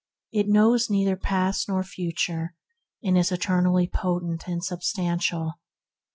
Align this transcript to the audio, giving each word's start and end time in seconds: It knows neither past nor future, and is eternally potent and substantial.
It 0.31 0.47
knows 0.49 0.89
neither 0.89 1.15
past 1.15 1.69
nor 1.69 1.83
future, 1.83 2.55
and 3.03 3.15
is 3.15 3.31
eternally 3.31 3.85
potent 3.87 4.47
and 4.47 4.63
substantial. 4.63 5.59